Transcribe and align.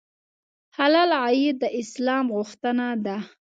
حلال 0.77 1.11
عاید 1.23 1.55
د 1.63 1.65
اسلام 1.81 2.25
غوښتنه 2.35 2.87
ده. 3.05 3.17